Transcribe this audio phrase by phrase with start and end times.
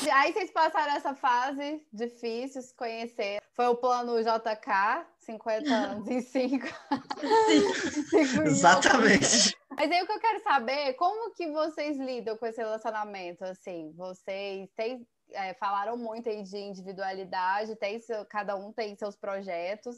[0.12, 3.40] Aí vocês passaram essa fase difícil, se conhecer.
[3.54, 6.66] Foi o plano JK, 50 anos em 5.
[8.46, 9.56] Exatamente.
[9.70, 13.44] Mas aí o que eu quero saber, como que vocês lidam com esse relacionamento?
[13.44, 19.16] Assim, vocês têm, é, falaram muito aí de individualidade, tem seu, cada um tem seus
[19.16, 19.96] projetos.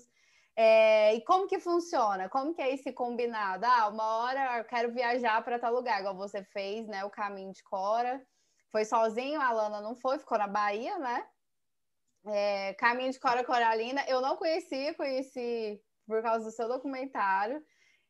[0.55, 2.29] É, e como que funciona?
[2.29, 3.65] Como que é esse combinado?
[3.65, 7.05] Ah, uma hora eu quero viajar para tal lugar, igual você fez, né?
[7.05, 8.21] O caminho de Cora.
[8.73, 11.29] Foi sozinho, a Lana não foi, ficou na Bahia, né?
[12.27, 17.63] É, caminho de Cora Coralina, eu não conhecia, conheci por causa do seu documentário.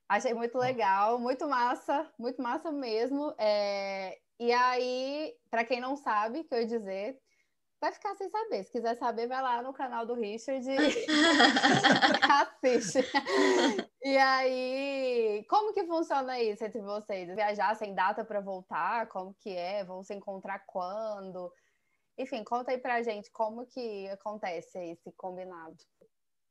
[0.08, 3.34] Achei muito legal, muito massa, muito massa mesmo.
[3.38, 7.18] É, e aí, para quem não sabe, que eu ia dizer,
[7.82, 8.62] vai ficar sem saber.
[8.62, 10.76] Se quiser saber, vai lá no canal do Richard e
[12.22, 13.04] assiste.
[14.00, 17.34] E aí, como que funciona isso entre vocês?
[17.34, 19.08] Viajar sem data para voltar?
[19.08, 19.82] Como que é?
[19.82, 21.52] Vão se encontrar quando?
[22.16, 25.76] Enfim, conta aí pra gente como que acontece esse combinado.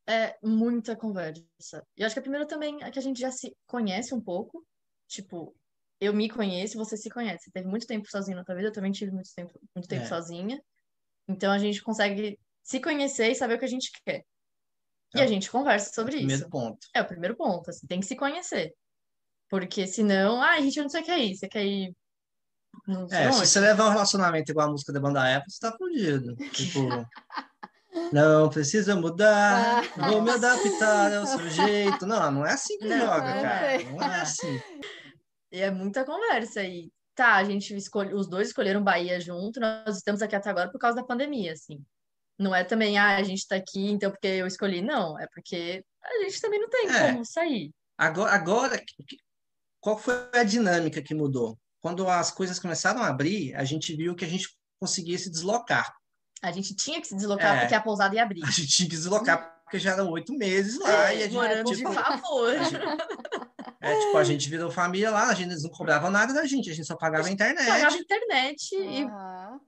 [0.05, 1.87] É muita conversa.
[1.95, 4.67] E acho que a primeira também é que a gente já se conhece um pouco.
[5.07, 5.55] Tipo,
[5.97, 7.45] eu me conheço, você se conhece.
[7.45, 10.03] Você teve muito tempo sozinho na tua vida, eu também tive muito tempo, muito tempo
[10.03, 10.07] é.
[10.07, 10.61] sozinha.
[11.31, 14.23] Então a gente consegue se conhecer e saber o que a gente quer.
[15.15, 15.23] E é.
[15.23, 16.25] a gente conversa sobre isso.
[16.25, 16.87] Primeiro ponto.
[16.93, 18.73] É o primeiro ponto, assim, tem que se conhecer.
[19.49, 21.95] Porque senão, ah, a gente não sei o que é isso, você quer ir.
[22.87, 23.35] Não sei é, onde.
[23.35, 26.35] se você levar um relacionamento igual a música da banda Apple, você tá fudido.
[26.51, 26.87] Tipo,
[28.13, 30.09] não precisa mudar, ah.
[30.09, 32.05] vou me adaptar ao seu jeito.
[32.05, 33.83] Não, não é assim que não, joga, cara.
[33.83, 34.61] Não é assim.
[35.51, 39.97] E é muita conversa aí tá, a gente escolhe, os dois escolheram Bahia junto, nós
[39.97, 41.83] estamos aqui até agora por causa da pandemia, assim.
[42.37, 44.81] Não é também, ah, a gente tá aqui, então porque eu escolhi.
[44.81, 47.11] Não, é porque a gente também não tem é.
[47.11, 47.71] como sair.
[47.97, 48.83] Agora, agora,
[49.79, 51.57] qual foi a dinâmica que mudou?
[51.79, 55.93] Quando as coisas começaram a abrir, a gente viu que a gente conseguia se deslocar.
[56.41, 57.59] A gente tinha que se deslocar é.
[57.61, 58.43] porque a pousada ia abrir.
[58.43, 61.11] A gente tinha que se deslocar porque já eram oito meses lá.
[61.11, 62.57] É, e a gente, morando tipo, de favor.
[62.57, 62.79] Gente,
[63.81, 66.73] é, tipo, a gente virou família lá, a gente não cobrava nada da gente, a
[66.73, 67.65] gente só pagava a internet.
[67.65, 68.91] Pagava internet uhum.
[68.91, 69.07] e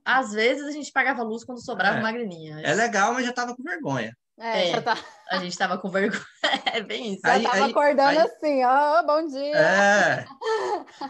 [0.04, 2.00] às vezes a gente pagava luz quando sobrava é.
[2.00, 2.60] uma graninha.
[2.62, 4.16] É legal, mas já tava com vergonha.
[4.38, 4.96] É, é tá...
[5.30, 6.24] a gente tava com vergonha.
[6.72, 7.22] É bem isso.
[7.24, 8.18] Já aí, tava aí, acordando aí...
[8.18, 9.56] assim, ó, oh, bom dia.
[9.56, 10.24] É.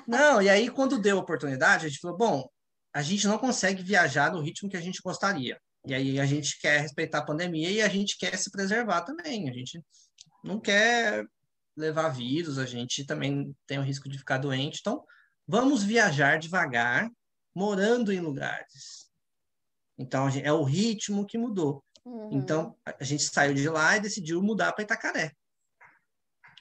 [0.06, 2.48] Não, e aí quando deu a oportunidade, a gente falou, bom,
[2.94, 5.58] a gente não consegue viajar no ritmo que a gente gostaria.
[5.86, 9.48] E aí a gente quer respeitar a pandemia e a gente quer se preservar também.
[9.48, 9.82] A gente
[10.42, 11.24] não quer
[11.76, 14.78] levar vírus, a gente também tem o risco de ficar doente.
[14.80, 15.04] Então,
[15.46, 17.10] vamos viajar devagar,
[17.54, 19.10] morando em lugares.
[19.98, 21.84] Então, é o ritmo que mudou.
[22.04, 22.30] Uhum.
[22.32, 25.32] Então, a gente saiu de lá e decidiu mudar para Itacaré.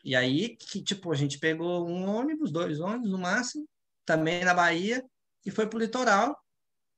[0.04, 3.68] E aí, que, tipo, a gente pegou um ônibus, dois ônibus no máximo,
[4.06, 5.04] também na Bahia,
[5.46, 6.38] e foi pro litoral.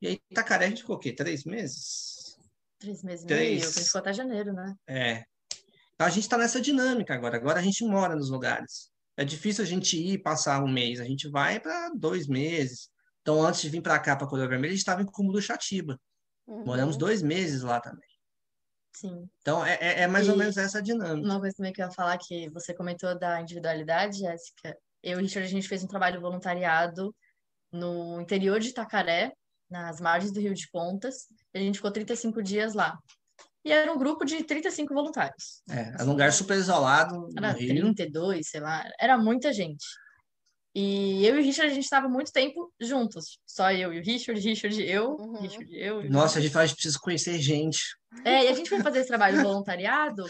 [0.01, 1.13] E aí, Itacaré, a gente ficou o quê?
[1.13, 2.37] Três meses?
[2.79, 3.75] Três meses Três.
[3.75, 4.75] meio, ficou até janeiro, né?
[4.87, 5.25] É.
[5.95, 7.37] Então a gente está nessa dinâmica agora.
[7.37, 8.91] Agora a gente mora nos lugares.
[9.17, 10.99] É difícil a gente ir passar um mês.
[10.99, 12.89] A gente vai para dois meses.
[13.21, 15.99] Então, antes de vir para cá, para Coroa Vermelha, a gente estava em Cúmulo Chatiba.
[16.45, 16.65] Uhum.
[16.65, 18.07] Moramos dois meses lá também.
[18.95, 19.27] Sim.
[19.41, 21.27] Então, é, é, é mais e ou menos essa dinâmica.
[21.27, 24.77] Uma coisa também que eu ia falar, que você comentou da individualidade, Jéssica.
[25.01, 27.15] Eu e o Richard, a gente fez um trabalho voluntariado
[27.71, 29.33] no interior de Itacaré,
[29.69, 31.27] nas margens do Rio de Pontas.
[31.53, 32.97] A gente ficou 35 dias lá.
[33.65, 35.63] E era um grupo de 35 voluntários.
[35.69, 37.27] É, era um lugar super isolado.
[37.35, 38.87] Era 32, sei lá.
[38.99, 39.83] Era muita gente.
[40.75, 43.39] E eu e o Richard, a gente estava muito tempo juntos.
[43.45, 45.41] Só eu e o Richard, Richard, eu, uhum.
[45.41, 46.09] Richard, eu.
[46.09, 47.79] Nossa, a gente faz, precisa conhecer gente.
[48.23, 50.25] É, e a gente foi fazer esse trabalho voluntariado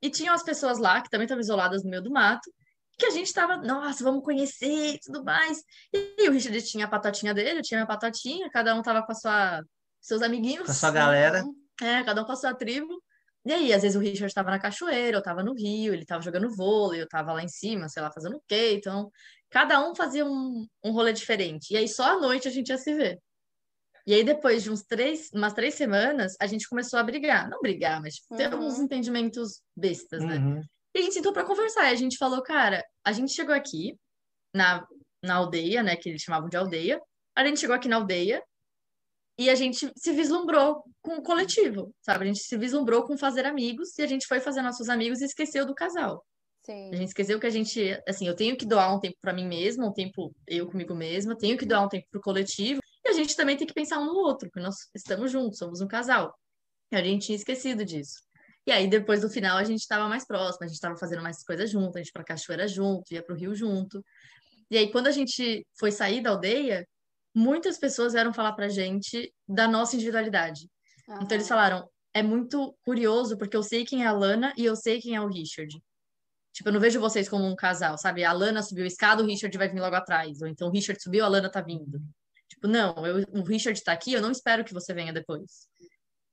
[0.00, 2.50] e tinham as pessoas lá que também estavam isoladas no meio do mato
[2.98, 5.62] que a gente estava, nossa, vamos conhecer e tudo mais.
[5.92, 9.02] E o Richard tinha a patotinha dele, eu tinha a minha patotinha, cada um tava
[9.04, 9.64] com a sua,
[10.00, 10.66] seus amiguinhos.
[10.66, 11.42] Com a sua galera.
[11.82, 13.02] É, cada um com a sua tribo.
[13.44, 16.22] E aí, às vezes o Richard estava na cachoeira, eu estava no rio, ele estava
[16.22, 18.74] jogando vôlei, eu estava lá em cima, sei lá, fazendo o quê.
[18.74, 19.10] Então,
[19.50, 21.74] cada um fazia um, um rolê diferente.
[21.74, 23.18] E aí, só à noite a gente ia se ver.
[24.06, 27.50] E aí, depois de uns três, umas três semanas, a gente começou a brigar.
[27.50, 28.66] Não brigar, mas tipo, ter uhum.
[28.66, 30.36] uns entendimentos bestas, né?
[30.36, 30.62] Uhum.
[30.94, 31.90] E a gente sentou para conversar.
[31.90, 33.96] E a gente falou, cara, a gente chegou aqui
[34.54, 34.86] na,
[35.22, 35.96] na aldeia, né?
[35.96, 37.00] Que eles chamavam de aldeia.
[37.34, 38.42] A gente chegou aqui na aldeia
[39.38, 42.24] e a gente se vislumbrou com o coletivo, sabe?
[42.24, 45.24] A gente se vislumbrou com fazer amigos e a gente foi fazer nossos amigos e
[45.24, 46.24] esqueceu do casal.
[46.64, 46.90] Sim.
[46.92, 49.46] A gente esqueceu que a gente, assim, eu tenho que doar um tempo para mim
[49.46, 53.08] mesma, um tempo eu comigo mesma, tenho que doar um tempo para o coletivo e
[53.08, 55.88] a gente também tem que pensar um no outro, porque nós estamos juntos, somos um
[55.88, 56.32] casal.
[56.92, 58.22] E a gente tinha esquecido disso.
[58.64, 61.42] E aí, depois do final, a gente estava mais próximo, a gente estava fazendo mais
[61.42, 64.04] coisas junto, a gente ia pra cachoeira junto, ia pro rio junto.
[64.70, 66.86] E aí, quando a gente foi sair da aldeia,
[67.34, 70.68] muitas pessoas vieram falar pra gente da nossa individualidade.
[71.20, 74.76] Então eles falaram, é muito curioso porque eu sei quem é a Lana e eu
[74.76, 75.82] sei quem é o Richard.
[76.52, 78.24] Tipo, eu não vejo vocês como um casal, sabe?
[78.24, 80.42] A Lana subiu a escada, o Richard vai vir logo atrás.
[80.42, 82.00] Ou então o Richard subiu, a Lana tá vindo.
[82.48, 85.68] Tipo, não, eu, o Richard tá aqui, eu não espero que você venha depois.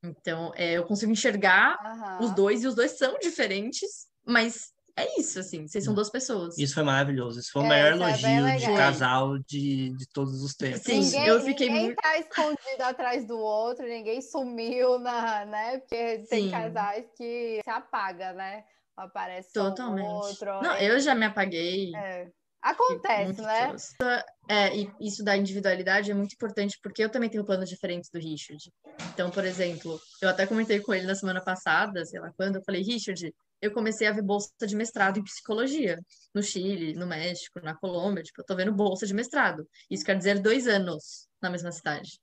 [0.04, 2.18] Então, é, eu consigo enxergar Aham.
[2.22, 4.74] os dois, e os dois são diferentes, mas
[5.04, 6.57] é isso, assim, vocês são duas pessoas.
[6.57, 7.40] Isso foi maravilhoso.
[7.40, 10.81] Isso foi o É, maior é elogio de casal de, de todos os tempos.
[10.81, 15.78] Sim, ninguém, eu fiquei ninguém muito- tá escondido atrás do outro, ninguém sumiu na, né?
[15.80, 16.51] Porque tem Sim.
[16.51, 18.63] casais que se apaga, né?
[18.98, 20.06] Aparece só um Totalmente.
[20.06, 20.46] outro.
[20.62, 21.95] Não, é- eu já me apaguei.
[21.95, 22.28] é.
[22.62, 23.74] Acontece, né?
[24.50, 28.19] É, e isso da individualidade é muito importante porque eu também tenho planos diferentes do
[28.19, 28.62] Richard.
[29.13, 32.62] Então, por exemplo, eu até comentei com ele na semana passada, sei lá quando, eu
[32.63, 36.00] falei, Richard, eu comecei a ver bolsa de mestrado em psicologia
[36.34, 39.68] no Chile, no México, na Colômbia, tipo, eu tô vendo bolsa de mestrado.
[39.90, 42.20] Isso quer dizer dois anos na mesma cidade.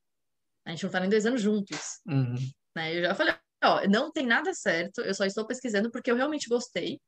[0.65, 2.35] A gente não tá nem dois anos juntos, Uhum.
[2.77, 2.97] né?
[2.97, 6.49] Eu já falei, ó, não tem nada certo, eu só estou pesquisando porque eu realmente
[6.49, 7.00] gostei.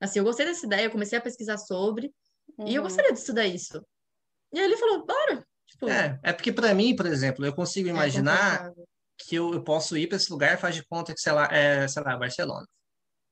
[0.00, 2.12] Assim, eu gostei dessa ideia, eu comecei a pesquisar sobre,
[2.66, 2.88] e eu Uhum.
[2.88, 3.82] gostaria de estudar isso.
[4.52, 5.44] E aí ele falou, bora.
[5.66, 8.88] Tipo, É, é porque para mim, por exemplo, eu consigo é imaginar confortável.
[9.18, 11.86] que eu, eu posso ir para esse lugar, faz de conta que, sei lá, é,
[11.88, 12.66] sei lá, Barcelona.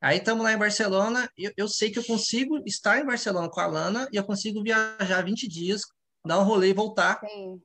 [0.00, 3.60] Aí estamos lá em Barcelona, eu, eu sei que eu consigo estar em Barcelona com
[3.60, 5.82] a Lana e eu consigo viajar 20 dias,
[6.24, 7.60] dar um rolê e voltar Sim.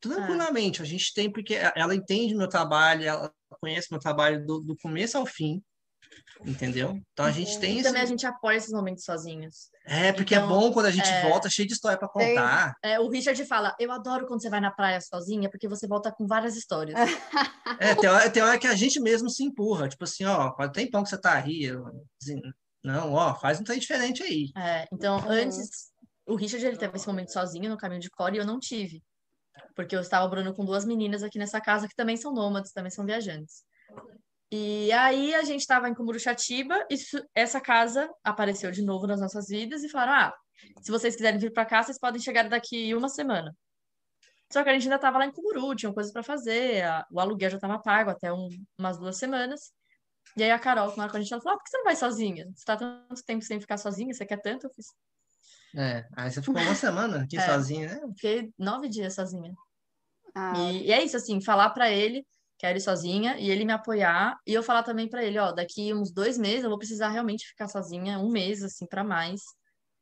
[0.00, 0.82] tranquilamente.
[0.82, 5.16] A gente tem, porque ela entende meu trabalho, ela conhece meu trabalho do, do começo
[5.16, 5.62] ao fim,
[6.44, 7.00] entendeu?
[7.12, 7.84] Então a gente tem E esse...
[7.88, 9.70] também a gente apoia esses momentos sozinhos.
[9.84, 12.34] É, porque Então, é bom quando a gente é- volta cheio de história para Tem-
[12.36, 12.74] contar.
[12.82, 16.12] É, o Richard fala, eu adoro quando você vai na praia sozinha, porque você volta
[16.12, 16.94] com várias histórias.
[17.80, 20.72] É, tem hora, tem hora que a gente mesmo se empurra, tipo assim, ó, quanto
[20.72, 21.62] tempão que você tá aí?
[21.64, 21.84] Eu,
[22.82, 24.50] não, ó, faz um trem diferente aí.
[24.56, 25.28] É, então, Uhum.
[25.30, 25.90] antes,
[26.26, 29.02] o Richard ele teve esse momento sozinho no caminho de Core e eu não tive.
[29.76, 32.90] Porque eu estava morando com duas meninas aqui nessa casa que também são nômades, também
[32.90, 33.62] são viajantes.
[34.50, 36.96] E aí a gente estava em Cumuruxatiba e
[37.34, 40.34] essa casa apareceu de novo nas nossas vidas e falaram: ah,
[40.80, 43.54] se vocês quiserem vir para cá, vocês podem chegar daqui uma semana.
[44.50, 47.20] Só que a gente ainda estava lá em Cumuru, tinha coisas para fazer, a- o
[47.20, 48.48] aluguel já estava pago até um-
[48.78, 49.70] umas duas semanas.
[50.34, 51.96] E aí a Carol, que a gente ela falou: ah, por que você não vai
[51.96, 52.44] sozinha?
[52.46, 54.66] Você está tanto tempo sem ficar sozinha, você quer tanto?
[54.66, 54.86] Eu fiz,
[55.76, 57.40] É, aí você ficou uma semana aqui É.
[57.42, 58.00] sozinha, né?
[58.02, 59.52] Eu Fiquei nove dias sozinha.
[60.34, 62.26] Ah, E, e é isso, assim, falar pra ele
[62.58, 65.94] quero ir sozinha e ele me apoiar e eu falar também pra ele, ó, daqui
[65.94, 69.40] uns dois meses eu vou precisar realmente ficar sozinha, um mês, assim, pra mais.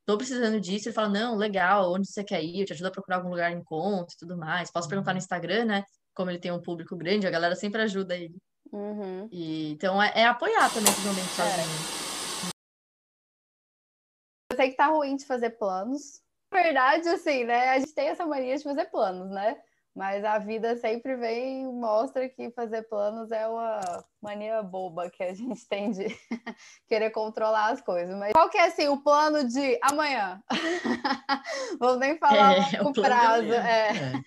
[0.06, 0.88] Tô precisando disso.
[0.88, 2.60] Ele fala, não, legal, onde você quer ir?
[2.60, 4.70] Eu te ajudo a procurar algum lugar em encontro e tudo mais.
[4.70, 5.84] Posso perguntar no Instagram, né?
[6.14, 8.36] Como ele tem um público grande, a galera sempre ajuda ele.
[8.72, 9.28] uhum.
[9.30, 11.96] E, então é, é apoiar também esses momentos sozinho.
[14.50, 16.22] Eu sei que tá ruim de fazer planos.
[16.52, 17.70] Na verdade, assim, né?
[17.70, 19.60] A gente tem essa mania de fazer planos, né?
[19.96, 23.81] Mas a vida sempre vem e mostra que fazer planos é uma
[24.20, 26.04] mania boba que a gente tem de
[26.87, 28.14] querer controlar as coisas.
[28.19, 30.43] Mas qual que é, assim, o plano de amanhã?
[31.81, 33.54] Vamos nem falar É, o prazo.
[33.54, 34.22] É.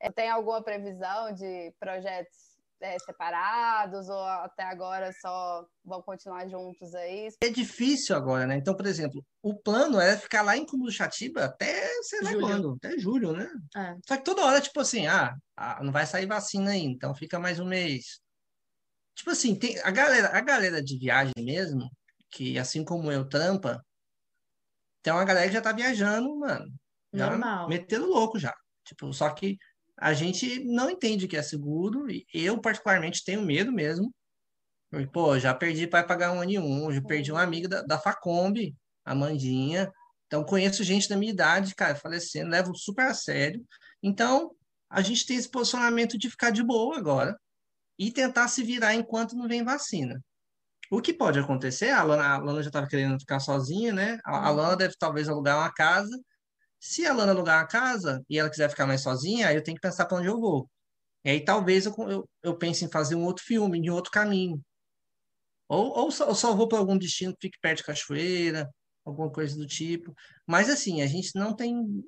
[0.00, 0.10] É.
[0.10, 2.41] Tem alguma previsão de projetos
[2.82, 7.28] é, separados ou até agora só vão continuar juntos aí?
[7.42, 8.56] É difícil agora, né?
[8.56, 12.46] Então, por exemplo, o plano é ficar lá em Cumuruxatiba até, sei lá Julho.
[12.46, 13.48] quando, até julho, né?
[13.76, 13.96] É.
[14.06, 17.38] Só que toda hora, tipo assim, ah, ah, não vai sair vacina ainda, então fica
[17.38, 18.20] mais um mês.
[19.14, 21.88] Tipo assim, tem a galera, a galera de viagem mesmo,
[22.30, 23.84] que assim como eu trampa,
[25.02, 26.66] tem uma galera que já tá viajando, mano.
[27.12, 27.68] Já Normal.
[27.68, 28.54] metendo louco já.
[28.84, 29.56] Tipo, só que
[29.98, 34.12] a gente não entende que é seguro, e eu particularmente tenho medo mesmo.
[34.90, 37.82] Porque, pô, já perdi para pagar um ano e um, já perdi uma amiga da,
[37.82, 39.90] da Facombi, a Mandinha.
[40.26, 43.64] Então, conheço gente da minha idade, cara, falecendo, levo super a sério.
[44.02, 44.54] Então,
[44.90, 47.38] a gente tem esse posicionamento de ficar de boa agora
[47.98, 50.22] e tentar se virar enquanto não vem vacina.
[50.90, 54.18] O que pode acontecer, a Lana, a Lana já estava querendo ficar sozinha, né?
[54.24, 56.20] A, a Lana deve talvez alugar uma casa.
[56.84, 59.76] Se a Lana alugar uma casa e ela quiser ficar mais sozinha, aí eu tenho
[59.76, 60.68] que pensar para onde eu vou.
[61.24, 64.60] E aí talvez eu, eu, eu pense em fazer um outro filme, de outro caminho.
[65.68, 68.68] Ou, ou só, ou só vou para algum destino que fique perto de cachoeira,
[69.04, 70.12] alguma coisa do tipo.
[70.44, 72.02] Mas assim, a gente não tem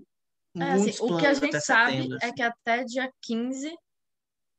[0.57, 3.73] É, assim, o que a gente sabe setembro, é que até dia 15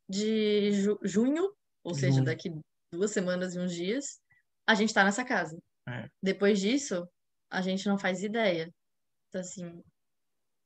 [0.10, 1.54] de ju- junho,
[1.84, 2.26] ou seja, Junho.
[2.26, 2.56] daqui
[2.90, 4.22] duas semanas e uns dias,
[4.66, 5.58] a gente tá nessa casa.
[5.90, 6.08] É.
[6.24, 7.06] Depois disso,
[7.52, 8.72] a gente não faz ideia.
[9.28, 9.84] Então, assim,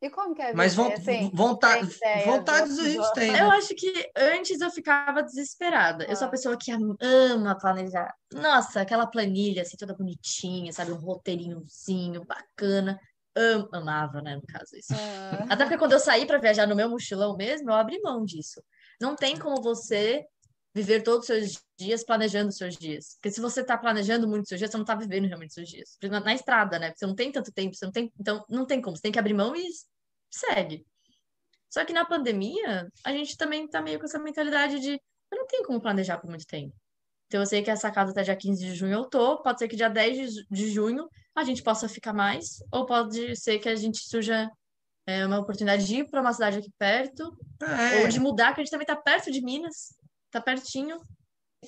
[0.02, 3.50] E como que é Mas von- assim, vontade, ideia vontades do- a gente tem, eu
[3.50, 3.58] né?
[3.58, 6.06] acho que antes eu ficava desesperada.
[6.06, 6.32] Eu sou a Ah.
[6.32, 8.14] pessoa que am- ama planejar.
[8.32, 10.92] Nossa, aquela planilha assim, toda bonitinha, sabe?
[10.94, 12.98] Um roteirinhozinho bacana.
[13.36, 14.94] am amava, né, no caso isso.
[14.94, 15.46] Ah.
[15.50, 18.62] Até porque quando eu saí para viajar no meu mochilão mesmo, eu abri mão disso.
[19.02, 20.26] Não tem como você
[20.80, 23.16] viver todos os seus dias planejando os seus dias.
[23.16, 25.56] Porque se você está planejando muito os seus dias, você não está vivendo realmente os
[25.56, 25.98] seus dias.
[26.04, 26.94] Na, na estrada, né?
[26.96, 29.20] Você não tem tanto tempo, você não tem, então não tem como, você tem que
[29.20, 29.68] abrir mão e
[30.32, 30.86] segue.
[31.70, 35.00] Só que na pandemia, a gente também tá meio com essa mentalidade de
[35.32, 36.76] eu não tenho como planejar por muito tempo.
[37.28, 39.68] Então eu sei que essa casa até dia 15 de junho eu tô, pode ser
[39.68, 43.76] que dia 10 de junho a gente possa ficar mais, ou pode ser que a
[43.76, 44.50] gente surja
[45.06, 48.02] é, uma oportunidade de ir para uma cidade aqui perto, é.
[48.02, 49.96] ou de mudar, que a gente também tá perto de Minas,
[50.32, 51.00] tá pertinho.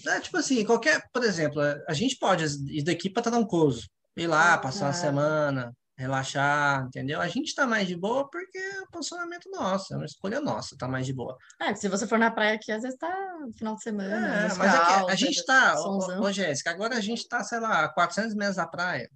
[0.07, 4.57] É, tipo assim, qualquer, por exemplo, a gente pode ir daqui para Trancoso, ir lá,
[4.57, 7.21] passar uma semana, relaxar, entendeu?
[7.21, 10.77] A gente tá mais de boa porque é um posicionamento nosso, é uma escolha nossa,
[10.77, 11.37] tá mais de boa.
[11.59, 14.45] É, se você for na praia aqui, às vezes tá no final de semana.
[14.45, 17.87] É, mas é a gente tá, ô, ô, Jéssica, agora a gente tá, sei lá,
[17.89, 19.09] 400 metros da praia.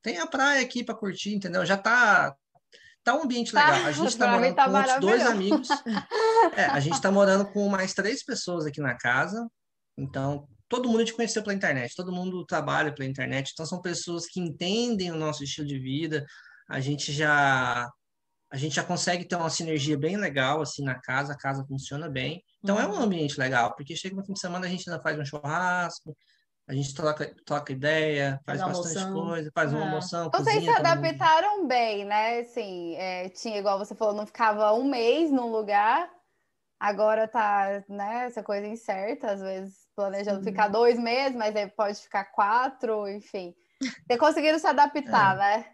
[0.00, 1.64] Tem a praia aqui para curtir, entendeu?
[1.64, 2.34] Já tá
[3.04, 3.70] tá um ambiente legal.
[3.70, 5.68] Tá, a gente tá morando tá com outros dois amigos.
[6.56, 9.48] É, a gente tá morando com mais três pessoas aqui na casa.
[9.96, 14.26] Então, todo mundo te conheceu pela internet, todo mundo trabalha pela internet, então são pessoas
[14.26, 16.26] que entendem o nosso estilo de vida.
[16.68, 17.88] A gente já
[18.50, 22.08] a gente já consegue ter uma sinergia bem legal assim na casa, a casa funciona
[22.08, 22.42] bem.
[22.62, 22.82] Então uhum.
[22.82, 23.02] é um uhum.
[23.02, 26.16] ambiente legal, porque chega no fim de semana a gente ainda faz um churrasco,
[26.72, 29.26] a gente troca, troca ideia, faz, faz bastante almoção.
[29.28, 29.84] coisa, faz uma é.
[29.84, 30.30] almoção.
[30.30, 32.40] Vocês se adaptaram bem, né?
[32.40, 36.10] Assim, é, tinha, igual você falou, não ficava um mês num lugar,
[36.80, 40.50] agora tá, né, essa coisa incerta, às vezes planejando Sim.
[40.50, 43.54] ficar dois meses, mas aí pode ficar quatro, enfim.
[44.06, 45.38] Vocês conseguiram se adaptar, é.
[45.38, 45.66] né?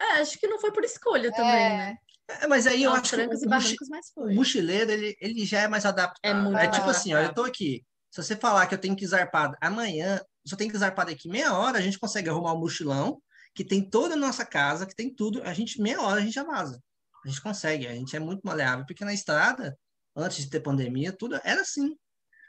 [0.00, 1.76] É, acho que não foi por escolha também, é.
[1.76, 1.98] né?
[2.28, 3.76] É, mas aí eu acho que o, mochi...
[4.16, 6.18] o mochileiro, ele, ele já é mais adaptado.
[6.22, 7.82] É, muito é tipo assim, ó, eu tô aqui.
[8.14, 11.52] Se você falar que eu tenho que zarpar amanhã, eu tenho que zarpar daqui meia
[11.52, 13.20] hora, a gente consegue arrumar um mochilão
[13.52, 15.42] que tem toda a nossa casa, que tem tudo.
[15.42, 16.80] A gente, meia hora, a gente já vaza.
[17.24, 19.76] A gente consegue, a gente é muito maleável, porque na estrada,
[20.14, 21.96] antes de ter pandemia, tudo era assim.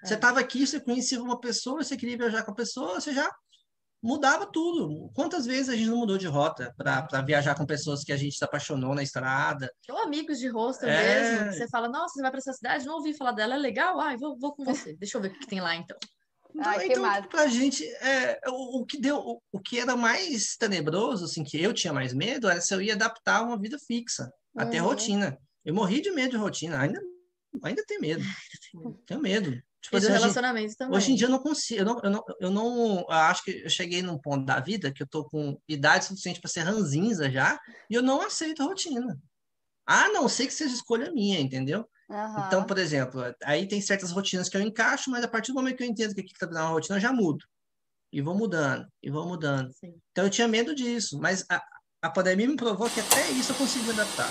[0.04, 0.44] Você estava é.
[0.44, 3.28] aqui, você conhecia uma pessoa, você queria viajar com a pessoa, você já
[4.02, 5.10] mudava tudo.
[5.14, 8.38] Quantas vezes a gente não mudou de rota para viajar com pessoas que a gente
[8.38, 9.72] se apaixonou na estrada?
[9.90, 11.42] Ou amigos de rosto é...
[11.42, 11.54] mesmo.
[11.54, 14.00] Você fala, nossa, você vai para essa cidade, não ouvi falar dela, é legal?
[14.00, 14.96] Ai, vou, vou com você.
[14.96, 15.98] Deixa eu ver o que tem lá então.
[16.56, 20.56] Então, Ai, então pra gente, é, o, o, que deu, o, o, que era mais
[20.56, 24.32] tenebroso, assim, que eu tinha mais medo, era se eu ia adaptar uma vida fixa,
[24.56, 24.62] uhum.
[24.62, 25.38] até rotina.
[25.66, 27.02] Eu morri de medo de rotina, ainda,
[27.62, 28.24] ainda tenho medo.
[29.06, 29.62] tenho medo.
[29.86, 30.98] Tipo, assim, relacionamento hoje, também.
[30.98, 33.52] Hoje em dia eu não consigo, eu não, eu não, eu não eu acho que
[33.52, 37.30] eu cheguei num ponto da vida que eu tô com idade suficiente para ser ranzinza
[37.30, 39.16] já, e eu não aceito a rotina.
[39.86, 41.88] A não ser que seja escolha minha, entendeu?
[42.10, 42.48] Uhum.
[42.48, 45.78] Então, por exemplo, aí tem certas rotinas que eu encaixo, mas a partir do momento
[45.78, 47.46] que eu entendo que aqui está na rotina, eu já mudo.
[48.12, 49.72] E vou mudando, e vou mudando.
[49.74, 49.94] Sim.
[50.12, 51.64] Então eu tinha medo disso, mas a,
[52.02, 54.30] a pandemia me provou que até isso eu consigo me adaptar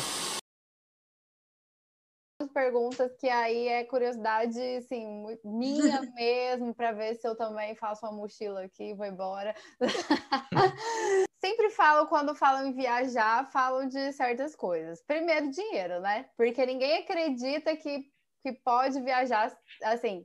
[2.64, 8.12] perguntas que aí é curiosidade, assim, minha mesmo, para ver se eu também faço uma
[8.12, 9.54] mochila aqui e vou embora.
[11.44, 15.02] Sempre falo, quando falam em viajar, falam de certas coisas.
[15.02, 16.26] Primeiro, dinheiro, né?
[16.38, 18.06] Porque ninguém acredita que,
[18.42, 20.24] que pode viajar, assim,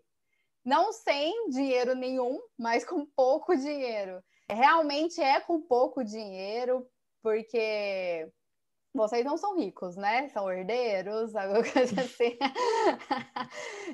[0.64, 4.24] não sem dinheiro nenhum, mas com pouco dinheiro.
[4.50, 6.88] Realmente é com pouco dinheiro,
[7.22, 8.32] porque
[8.94, 10.28] vocês não são ricos, né?
[10.30, 12.38] São herdeiros, alguma coisa assim.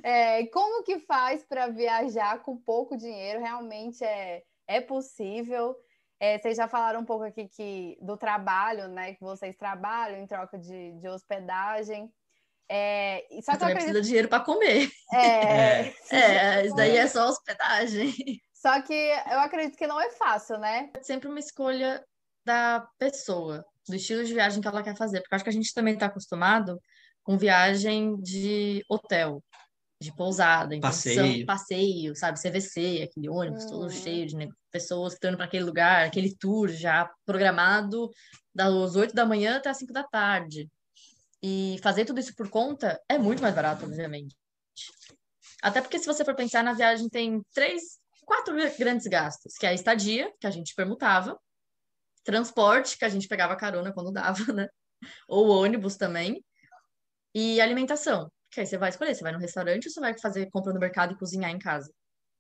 [0.04, 3.40] é, como que faz para viajar com pouco dinheiro?
[3.40, 5.76] Realmente é, é possível.
[6.20, 9.14] É, vocês já falaram um pouco aqui que, do trabalho, né?
[9.14, 12.12] Que vocês trabalham em troca de, de hospedagem.
[12.68, 13.76] É, só que acredito...
[13.76, 14.90] precisa de dinheiro para comer.
[15.14, 18.14] É, é, é isso daí é só hospedagem.
[18.54, 20.90] Só que eu acredito que não é fácil, né?
[20.96, 22.04] É sempre uma escolha
[22.44, 25.74] da pessoa do estilo de viagem que ela quer fazer, porque acho que a gente
[25.74, 26.80] também está acostumado
[27.24, 29.44] com viagem de hotel,
[30.02, 33.70] de pousada, então passeio, passeio sabe, CVC, aquele ônibus hum.
[33.70, 38.10] todo cheio de pessoas que estão indo para aquele lugar, aquele tour já programado
[38.54, 40.70] das 8 da manhã até as 5 da tarde.
[41.42, 44.36] E fazer tudo isso por conta é muito mais barato, obviamente.
[45.62, 49.70] Até porque se você for pensar na viagem tem três, quatro grandes gastos, que é
[49.70, 51.40] a estadia, que a gente permutava,
[52.26, 54.68] transporte, que a gente pegava carona quando dava, né?
[55.30, 56.44] Ou ônibus também.
[57.34, 60.50] E alimentação, que aí você vai escolher, você vai no restaurante ou você vai fazer
[60.50, 61.92] compra no mercado e cozinhar em casa.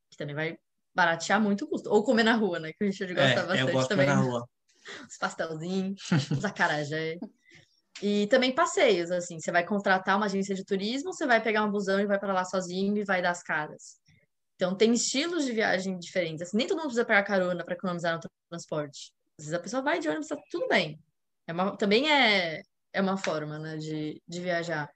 [0.09, 0.57] Que também vai
[0.93, 1.89] baratear muito o custo.
[1.89, 2.71] Ou comer na rua, né?
[2.73, 4.07] Que a gente gosta é, bastante eu gosto também.
[4.07, 4.47] na rua.
[5.09, 5.99] Os pastelzinhos,
[6.29, 7.17] os acarajé.
[8.03, 11.71] E também passeios, assim, você vai contratar uma agência de turismo, você vai pegar um
[11.71, 13.95] busão e vai para lá sozinho e vai dar as caras.
[14.55, 16.43] Então tem estilos de viagem diferentes.
[16.43, 19.11] Assim, nem todo mundo precisa pegar carona para economizar no transporte.
[19.37, 20.99] Às vezes a pessoa vai de ônibus, tá tudo bem.
[21.47, 22.61] É uma, também é,
[22.93, 24.89] é uma forma, né, de, de viajar.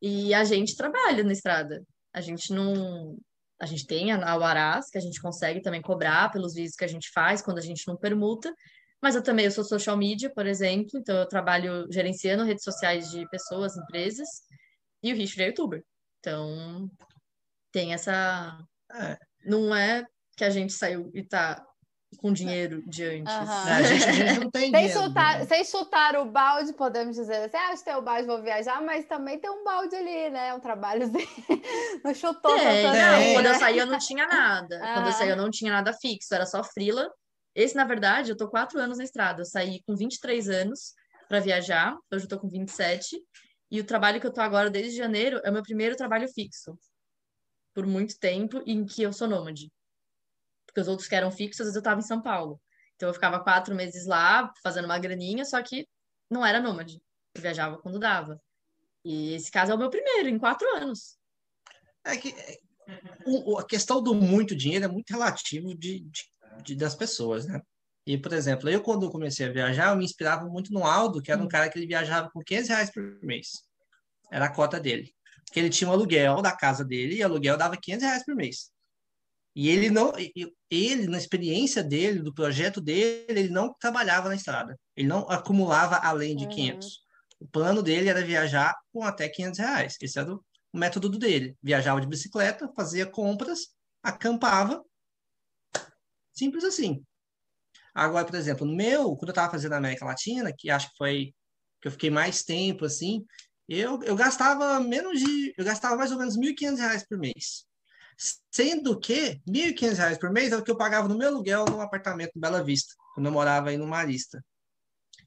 [0.00, 1.82] E a gente trabalha na estrada.
[2.12, 3.16] A gente não.
[3.60, 6.88] A gente tem a Uarás, que a gente consegue também cobrar pelos vídeos que a
[6.88, 8.52] gente faz quando a gente não permuta.
[9.00, 13.10] Mas eu também eu sou social media, por exemplo, então eu trabalho gerenciando redes sociais
[13.10, 14.28] de pessoas, empresas,
[15.02, 15.84] e o Richard é youtuber.
[16.18, 16.90] Então,
[17.70, 18.58] tem essa.
[18.92, 19.18] É.
[19.44, 21.64] Não é que a gente saiu e tá
[22.16, 23.34] com dinheiro de antes.
[23.34, 23.72] Aham.
[23.72, 25.44] A gente, a gente não tem Sem dinheiro, chutar, né?
[25.46, 29.38] sem chutar o balde, podemos dizer assim, ah, tem o balde, vou viajar, mas também
[29.38, 30.54] tem um balde ali, né?
[30.54, 31.10] Um trabalho
[32.04, 33.58] não chutou Tem, tanto não, assim, quando eu né?
[33.58, 34.78] saí eu não tinha nada.
[34.94, 35.12] Quando eu Ah.
[35.12, 37.10] saí eu não tinha nada fixo, era só frila.
[37.54, 39.42] Esse, na verdade, eu tô quatro anos na estrada.
[39.42, 40.92] Eu saí com 23 anos
[41.28, 43.16] para viajar, hoje eu tô com 27.
[43.70, 46.76] E o trabalho que eu tô agora desde janeiro é o meu primeiro trabalho fixo.
[47.72, 49.68] Por muito tempo, em que eu sou nômade.
[50.74, 52.60] Porque os outros que eram fixos, às vezes eu tava em São Paulo.
[52.96, 55.86] Então eu ficava quatro meses lá, fazendo uma graninha, só que
[56.28, 57.00] não era nômade.
[57.32, 58.40] Eu viajava quando dava.
[59.04, 61.16] E esse caso é o meu primeiro, em quatro anos.
[62.04, 62.58] É que é,
[63.24, 66.24] o- a questão do muito dinheiro é muito relativo de, de-
[66.64, 67.60] de- das pessoas, né?
[68.04, 71.30] E, por exemplo, eu quando comecei a viajar, eu me inspirava muito no Aldo, que
[71.30, 73.62] era um cara que ele viajava com 500 reais por mês.
[74.30, 75.14] Era a cota dele.
[75.46, 78.34] Porque ele tinha um aluguel da casa dele e o aluguel dava 500 reais por
[78.34, 78.70] mês.
[79.54, 80.12] E ele não,
[80.70, 84.78] ele, na experiência dele, do projeto dele, ele não trabalhava na estrada.
[84.96, 86.50] Ele não acumulava além de Uhum.
[86.50, 87.04] 500.
[87.38, 89.96] O plano dele era viajar com até 500 reais.
[90.00, 90.42] Esse era o
[90.72, 91.56] método dele.
[91.62, 93.68] Viajava de bicicleta, fazia compras,
[94.02, 94.82] acampava.
[96.32, 97.04] Simples assim.
[97.94, 100.96] Agora, por exemplo, no meu, quando eu estava fazendo a América Latina, que acho que
[100.96, 101.34] foi
[101.80, 103.24] que eu fiquei mais tempo assim,
[103.68, 105.54] eu, eu gastava menos de.
[105.56, 107.66] Eu gastava mais ou menos 1.500 reais por mês.
[108.50, 111.80] Sendo que 1.500 reais por mês é o que eu pagava no meu aluguel no
[111.80, 114.44] apartamento em Bela Vista, quando eu morava aí no Marista.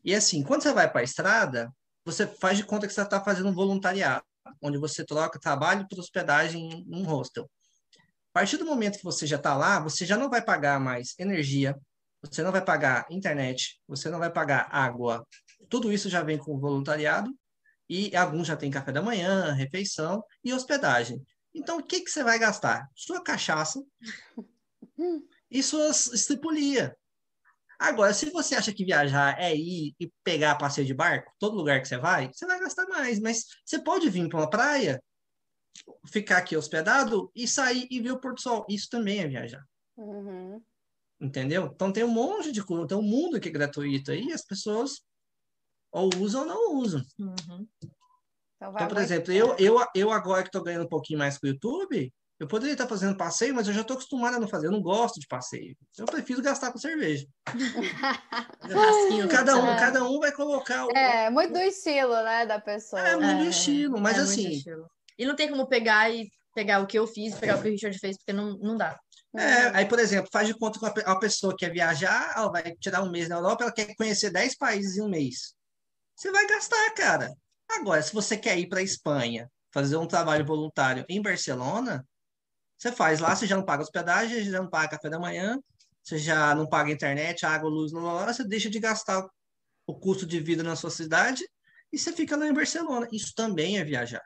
[0.04, 1.72] E assim, quando você vai para a estrada,
[2.06, 4.24] você faz de conta que você está fazendo um voluntariado
[4.62, 7.50] onde você troca trabalho por hospedagem em um hostel.
[8.34, 11.16] A partir do momento que você já está lá, você já não vai pagar mais
[11.20, 11.76] energia,
[12.22, 15.26] você não vai pagar internet, você não vai pagar água.
[15.70, 17.34] Tudo isso já vem com o voluntariado
[17.90, 21.22] e alguns já têm café da manhã, refeição e hospedagem.
[21.58, 22.90] Então, o que, que você vai gastar?
[22.96, 23.84] Sua cachaça
[25.50, 26.96] e suas estripulia.
[27.80, 31.82] Agora, se você acha que viajar é ir e pegar passeio de barco, todo lugar
[31.82, 33.20] que você vai, você vai gastar mais.
[33.20, 35.02] Mas você pode vir para uma praia,
[36.08, 38.66] ficar aqui hospedado e sair e ver o pôr do sol.
[38.70, 39.64] Isso também é viajar.
[39.96, 40.62] Uhum.
[41.20, 41.72] Entendeu?
[41.74, 44.46] Então tem um monte de coisa, tem um mundo que é gratuito aí, e as
[44.46, 45.02] pessoas
[45.92, 47.04] ou usam ou não usam.
[47.20, 47.68] Uhum.
[48.58, 51.38] Então, vai Então, por exemplo, eu, eu, eu agora que estou ganhando um pouquinho mais
[51.38, 54.48] com o YouTube, eu poderia estar fazendo passeio, mas eu já estou acostumado a não
[54.48, 54.68] fazer.
[54.68, 55.76] Eu não gosto de passeio.
[55.98, 57.26] Eu prefiro gastar com cerveja.
[59.32, 59.80] Cada um, É.
[59.80, 60.92] cada um vai colocar o.
[60.92, 63.02] É, muito do estilo, né, da pessoa.
[63.02, 64.88] É muito É, estilo, mas é assim, estilo.
[65.18, 67.72] E não tem como pegar e pegar o que eu fiz, pegar o que o
[67.72, 69.00] Richard fez, porque não, não dá.
[69.36, 73.04] É, aí, por exemplo, faz de conta que uma pessoa quer viajar, ela vai tirar
[73.04, 75.54] um mês na Europa, ela quer conhecer 10 países em um mês.
[76.16, 77.32] Você vai gastar, cara.
[77.70, 82.06] Agora, se você quer ir para a Espanha, fazer um trabalho voluntário em Barcelona,
[82.78, 85.60] você faz lá, você já não paga hospedagem, já não paga café da manhã,
[86.04, 89.28] você já não paga internet, água, luz, blá, blá, você deixa de gastar
[89.86, 91.44] o custo de vida na sua cidade
[91.92, 93.08] e você fica lá em Barcelona.
[93.12, 94.24] Isso também é viajar.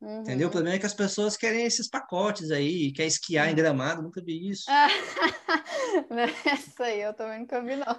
[0.00, 0.20] Uhum.
[0.20, 0.48] Entendeu?
[0.48, 4.22] O problema é que as pessoas querem esses pacotes aí, quer esquiar em Gramado, nunca
[4.22, 4.64] vi isso.
[6.44, 7.96] Essa aí eu também nunca vi, não.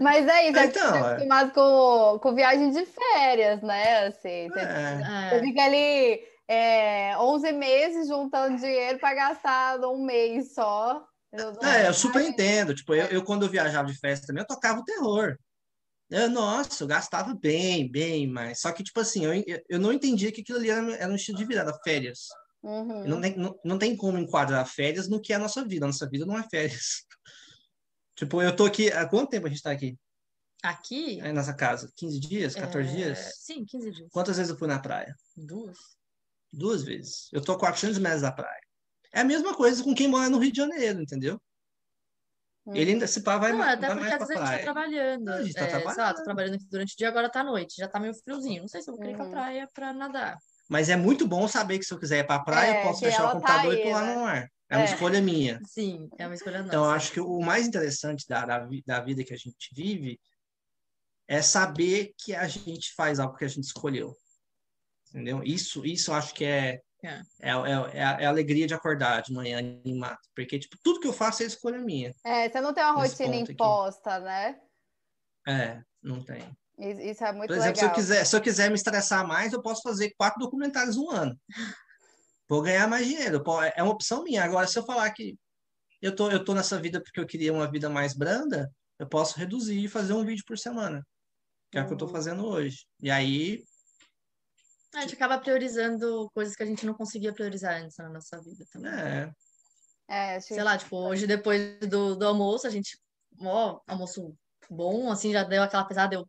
[0.00, 1.00] Mas é isso, é que Então, você é.
[1.00, 4.06] tá acostumado com, com viagem de férias, né?
[4.06, 5.28] Assim, você, É.
[5.28, 11.04] você É, fica ali é, 11 meses juntando dinheiro para gastar num mês só.
[11.32, 12.74] Eu É, eu super entendo.
[12.74, 15.36] Tipo, eu, eu quando eu viajava de festa também, eu tocava o terror.
[16.10, 18.60] Eu, nossa, eu gastava bem, bem mais.
[18.60, 21.38] Só que, tipo assim, eu, eu não entendia que aquilo ali era, era um estilo
[21.38, 22.28] de vida, era férias.
[22.62, 23.06] Uhum.
[23.06, 25.84] Não tem, não, não tem como enquadrar férias no que é a nossa vida.
[25.84, 27.04] A nossa vida não é férias.
[28.16, 28.92] Tipo, eu tô aqui.
[28.92, 29.98] Há quanto tempo a gente tá aqui?
[30.64, 31.20] aqui.
[31.20, 31.92] Aí nessa casa?
[31.96, 32.54] 15 dias?
[32.54, 33.32] 14 é, dias?
[33.40, 34.08] Sim, 15 dias.
[34.10, 35.14] Quantas vezes eu fui na praia?
[35.36, 35.76] Duas.
[36.52, 37.28] Duas vezes.
[37.32, 38.60] Eu tô a 400 metros da praia.
[39.12, 41.40] É a mesma coisa com quem mora no Rio de Janeiro, entendeu?
[42.66, 42.74] Uhum.
[42.76, 44.62] Ele ainda se pá, vai, Não, até vai porque mais às vezes a gente tá
[44.62, 45.24] trabalhando.
[45.24, 46.16] Não, a gente tá é, sei lá, trabalhando.
[46.16, 47.74] tô trabalhando aqui durante o dia, agora tá à noite.
[47.76, 48.62] Já tá meio friozinho.
[48.62, 49.30] Não sei se eu vou querer ir pra Uhum.
[49.30, 50.38] praia pra nadar.
[50.68, 53.00] Mas é muito bom saber que se eu quiser ir pra praia, É, eu posso
[53.00, 54.14] fechar o tá computador e aí, pular né?
[54.14, 54.48] no mar.
[54.70, 54.88] É uma É.
[54.88, 55.60] escolha minha.
[55.66, 56.68] Sim, é uma escolha nossa.
[56.68, 60.18] Então, eu acho que o mais interessante da, da, da vida que a gente vive
[61.28, 64.14] é saber que a gente faz algo que a gente escolheu.
[65.10, 65.42] Entendeu?
[65.44, 67.20] Isso, isso eu acho que é, É.
[67.42, 70.18] é, é, é a, é alegria de acordar de manhã animado.
[70.34, 72.12] Porque, tipo, tudo que eu faço é escolha minha.
[72.24, 73.52] É, você não tem uma rotina ponto aqui.
[73.52, 74.58] imposta, né?
[75.46, 76.56] É, não tem.
[76.78, 77.78] Isso é muito Por exemplo, legal.
[77.78, 81.10] se eu, quiser, se eu quiser me estressar mais, eu posso fazer quatro documentários no
[81.10, 81.38] ano.
[82.48, 83.42] Vou ganhar mais dinheiro.
[83.76, 84.42] É uma opção minha.
[84.42, 85.36] Agora, se eu falar que
[86.02, 89.38] eu tô, eu tô nessa vida porque eu queria uma vida mais branda, eu posso
[89.38, 91.06] reduzir e fazer um vídeo por semana.
[91.70, 92.12] Que é o que eu tô Uhum.
[92.12, 92.86] fazendo hoje.
[93.00, 93.62] E aí,
[94.94, 98.64] A gente acaba priorizando coisas que a gente não conseguia priorizar antes na nossa vida
[98.72, 98.92] também.
[98.92, 99.30] é,
[100.08, 102.98] É, Sei lá, tipo, hoje depois do, do almoço, a gente,
[103.40, 104.34] ó, almoço
[104.70, 106.28] bom, assim, já deu aquela pesada, deu,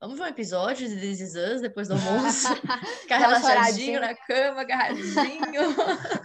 [0.00, 2.48] vamos ver um episódio de This Is Us depois do almoço,
[3.02, 5.74] ficar Dá relaxadinho na cama, agarradinho,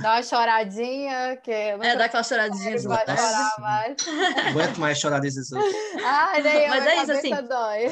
[0.01, 4.05] Dá uma choradinha, que eu é, dar aquela choradinha não vai chorar mais.
[4.05, 5.73] não aguento mais chorar desses outros.
[6.03, 7.47] Ai, nem eu, Mas é isso, assim.
[7.47, 7.85] dói.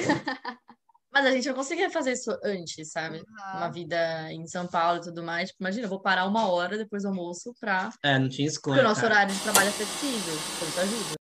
[1.12, 3.24] Mas a gente não conseguia fazer isso antes, sabe?
[3.40, 3.58] Ah.
[3.58, 5.50] Uma vida em São Paulo e tudo mais.
[5.50, 7.90] Tipo, imagina, eu vou parar uma hora depois do almoço pra...
[8.04, 8.82] É, não tinha Porque escolha.
[8.82, 9.14] o nosso cara.
[9.14, 11.20] horário de trabalho é flexível, então isso ajuda.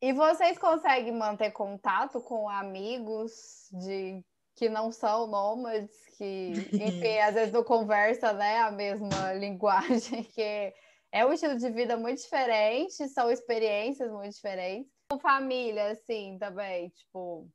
[0.00, 3.32] E vocês conseguem manter contato com amigos
[3.72, 4.22] de
[4.54, 10.74] que não são nômades, que, enfim, às vezes não conversa, né, a mesma linguagem, que
[11.12, 14.90] é um estilo de vida muito diferente, são experiências muito diferentes.
[15.10, 17.48] Com família, assim, também, tipo,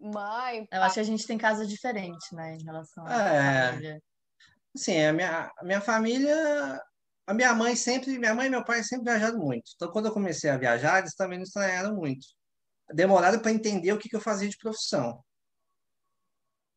[0.00, 3.70] mãe, Eu acho que a gente tem casos diferentes, né, em relação à É.
[3.70, 4.02] família.
[4.74, 6.82] Assim, a minha, a minha família,
[7.26, 9.70] a minha mãe sempre, minha mãe e meu pai sempre viajaram muito.
[9.74, 12.26] Então, quando eu comecei a viajar, eles também não estranharam muito.
[12.92, 15.22] Demoraram para entender o que, que eu fazia de profissão.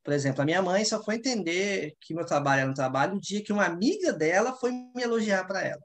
[0.03, 3.19] Por exemplo, a minha mãe só foi entender que meu trabalho era um trabalho o
[3.19, 5.83] dia que uma amiga dela foi me elogiar para ela.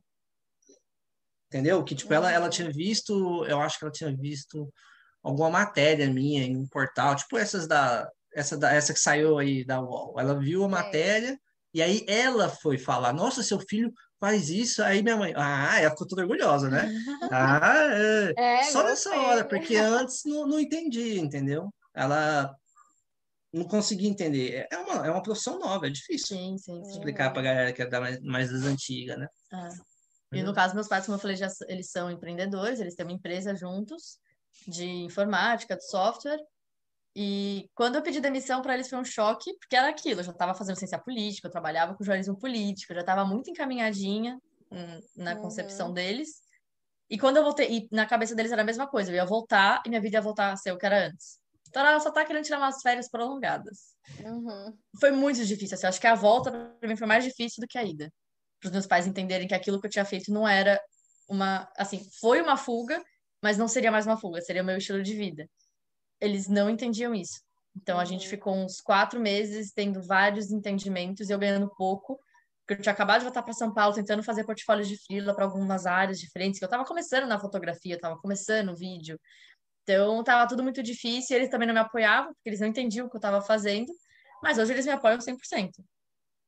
[1.48, 1.82] Entendeu?
[1.84, 2.50] Que, tipo, ela, ela Uhum.
[2.50, 4.72] tinha visto, eu acho que ela tinha visto
[5.22, 9.64] alguma matéria minha em um portal, tipo essas da, essa, da, essa que saiu aí
[9.64, 10.18] da UOL.
[10.18, 11.38] Ela viu a matéria
[11.72, 14.82] e aí ela foi falar, nossa, seu filho faz isso.
[14.82, 16.90] Aí minha mãe, ah, ela ficou toda orgulhosa, né?
[17.32, 18.34] Ah, é.
[18.36, 21.72] É, Só nessa hora, porque antes não, não entendi, entendeu?
[21.94, 22.54] Ela
[23.52, 24.66] não conseguia entender.
[24.70, 26.90] É uma, é uma profissão nova, é difícil Sim, sim, sim.
[26.90, 29.28] explicar pra galera que é da mais, mais das antigas, né?
[29.52, 30.38] É.
[30.38, 33.12] E no caso, meus pais, como eu falei, já, eles são empreendedores, eles têm uma
[33.12, 34.18] empresa juntos
[34.66, 36.40] de informática, de software.
[37.14, 40.32] E quando eu pedi demissão para eles foi um choque, porque era aquilo, eu já
[40.32, 44.38] estava fazendo ciência política, eu trabalhava com jornalismo político, eu já estava muito encaminhadinha
[44.70, 45.42] hum, na Uhum.
[45.42, 46.40] concepção deles.
[47.10, 49.82] E quando eu voltei, e na cabeça deles era a mesma coisa, eu ia voltar
[49.84, 51.38] e minha vida ia voltar a ser o que era antes.
[51.68, 53.94] Então ela só tá querendo tirar umas férias prolongadas.
[54.24, 54.76] Uhum.
[54.98, 57.66] Foi muito difícil, assim, eu acho que a volta para mim foi mais difícil do
[57.66, 58.10] que a ida.
[58.60, 60.80] Para os meus pais entenderem que aquilo que eu tinha feito não era
[61.28, 63.02] uma, assim, foi uma fuga,
[63.42, 65.48] mas não seria mais uma fuga, seria o meu estilo de vida.
[66.20, 67.40] Eles não entendiam isso.
[67.76, 68.30] Então a gente Uhum.
[68.30, 72.18] ficou uns quatro meses tendo vários entendimentos e eu ganhando pouco,
[72.66, 75.44] porque eu tinha acabado de voltar para São Paulo tentando fazer portfólio de freela para
[75.44, 79.18] algumas áreas diferentes, que eu estava começando na fotografia, estava começando o vídeo.
[79.82, 83.06] Então tava tudo muito difícil, e eles também não me apoiavam, porque eles não entendiam
[83.06, 83.92] o que eu estava fazendo,
[84.42, 85.82] mas hoje eles me apoiam 100%.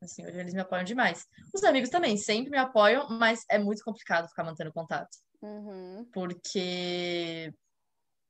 [0.02, 1.26] Assim, hoje eles me apoiam demais.
[1.54, 5.10] Os amigos também sempre me apoiam, mas é muito complicado ficar mantendo contato,
[5.42, 6.06] Uhum.
[6.12, 7.52] porque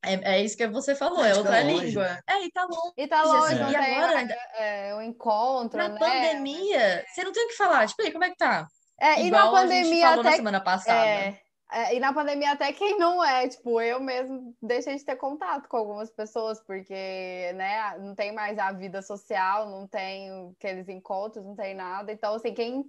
[0.04, 2.04] é, é isso que você falou, É, é outra longe, língua.
[2.08, 2.20] né?
[2.28, 2.92] É, e tá longe.
[2.96, 5.98] E tá longe, assim, não e tem agora é, ainda- é, um encontro, Na né?
[5.98, 7.86] pandemia, você não tem o que falar.
[7.88, 8.66] Tipo, aí, como é que tá?
[9.00, 11.06] É, e na Igual a gente pandemia falou na até semana passada.
[11.08, 11.40] É,
[11.72, 15.68] é, e na pandemia, até quem não é, tipo, eu mesmo deixei de ter contato
[15.68, 21.44] com algumas pessoas, porque, né, não tem mais a vida social, não tem aqueles encontros,
[21.44, 22.12] não tem nada.
[22.12, 22.84] Então, assim, quem,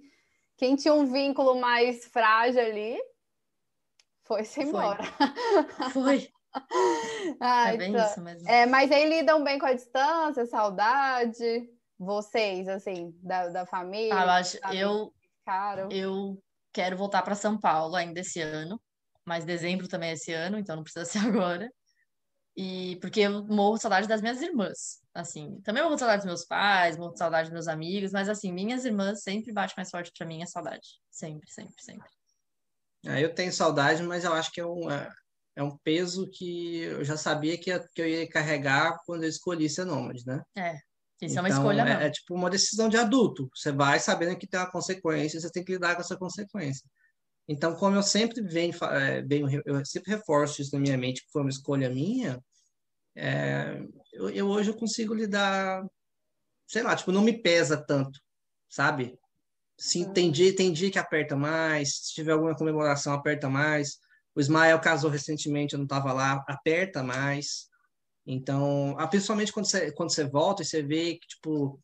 [0.56, 2.96] quem tinha um vínculo mais frágil ali
[4.26, 4.64] foi-se Foi.
[4.64, 5.02] embora.
[5.92, 6.28] Foi.
[7.38, 8.48] Ah, É bem então- isso mesmo.
[8.48, 14.74] é, mas aí lidam bem com a distância, saudade, vocês, assim, da, da família, Ah,
[14.74, 15.12] eu
[15.52, 18.80] eu, eu quero voltar para São Paulo ainda esse ano,
[19.22, 21.70] mas dezembro também é esse ano, então não precisa ser agora.
[22.56, 25.60] E porque eu morro de saudade das minhas irmãs, assim.
[25.62, 28.50] Também morro de saudade dos meus pais, morro de saudade dos meus amigos, mas assim,
[28.50, 30.88] minhas irmãs sempre bate mais forte para mim a saudade.
[31.10, 32.08] Sempre, sempre, sempre.
[33.20, 35.10] Eu tenho saudade, mas eu acho que é um, é-
[35.56, 39.68] é um peso que eu já sabia que, que eu ia carregar quando eu escolhi
[39.70, 40.42] ser nômade, né?
[41.22, 42.00] Isso é uma Então, escolha, é, não.
[42.02, 43.48] é tipo uma decisão de adulto.
[43.54, 46.86] Você vai sabendo que tem uma consequência, você tem que lidar com essa consequência.
[47.48, 51.30] Então, como eu sempre venho, é, venho eu sempre reforço isso na minha mente, que
[51.32, 52.38] foi uma escolha minha,
[53.16, 53.80] é,
[54.12, 55.82] eu, eu hoje eu consigo lidar,
[56.68, 58.18] sei lá, tipo, não me pesa tanto,
[58.68, 59.18] sabe?
[59.78, 63.98] Se tem dia, tem dia que aperta mais, se tiver alguma comemoração, aperta mais.
[64.34, 67.68] O Ismael casou recentemente, eu não estava lá, aperta mais.
[68.26, 71.78] Então, principalmente quando você, quando você volta e você vê que, tipo,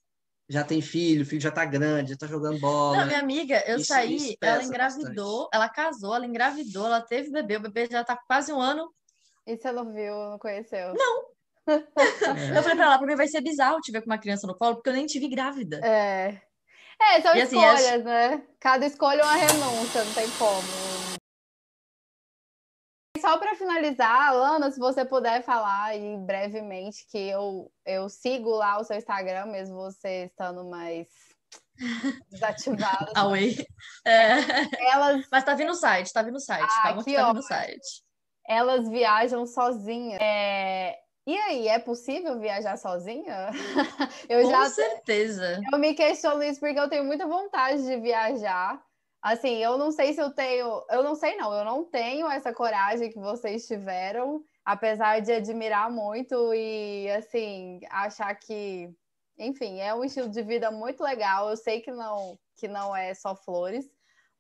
[0.49, 2.99] já tem filho, o filho já tá grande, já tá jogando bola.
[2.99, 7.31] Não, minha amiga, eu Isso- saí, isso ela engravidou, ela casou, ela engravidou, ela teve
[7.31, 8.93] bebê, o bebê já tá quase um ano.
[9.47, 10.95] E você não viu, não conheceu?
[11.65, 12.59] É.
[12.59, 14.59] Eu falei pra ela, pra mim vai ser bizarro te ver com uma criança no
[14.59, 15.79] colo, porque eu nem te vi grávida.
[15.87, 16.43] É.
[17.11, 18.05] É, são e, assim, escolhas, acho...
[18.05, 18.43] né?
[18.61, 20.63] Cada escolha é uma renúncia, não tem como.
[23.21, 28.81] Só para finalizar, Alana, se você puder falar aí brevemente que eu, eu sigo lá
[28.81, 31.07] o seu Instagram, mesmo você estando mais
[32.31, 33.13] desativada.
[33.15, 33.65] Away.
[34.05, 34.91] É.
[34.93, 35.27] Elas...
[35.31, 36.65] Mas tá vindo no site, tá vindo no site.
[36.65, 38.03] Ah, Calma que, que tá vindo no site.
[38.49, 40.21] Elas viajam sozinhas.
[40.21, 40.99] É...
[41.27, 43.51] E aí, é possível viajar sozinha?
[44.29, 45.61] eu Com já certeza.
[45.73, 48.83] Eu me questiono isso porque eu tenho muita vontade de viajar.
[49.23, 52.53] Assim, eu não sei se eu tenho, eu não sei não, eu não tenho essa
[52.53, 58.91] coragem que vocês tiveram, apesar de admirar muito e assim, achar que,
[59.39, 61.51] enfim, é um estilo de vida muito legal.
[61.51, 63.89] Eu sei que não que não é só flores,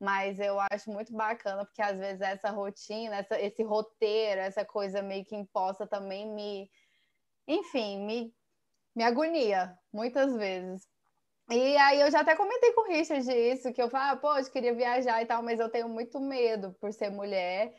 [0.03, 5.01] mas eu acho muito bacana porque às vezes essa rotina, essa, esse roteiro, essa coisa
[5.01, 6.69] meio que imposta também me,
[7.47, 8.35] enfim, me,
[8.97, 10.89] me agonia muitas vezes.
[11.49, 14.51] E aí eu já até comentei com o Richard isso, que eu falo, ah, eu
[14.51, 17.73] queria viajar e tal, mas eu tenho muito medo por ser mulher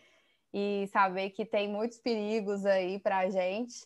[0.54, 3.86] e saber que tem muitos perigos aí pra gente.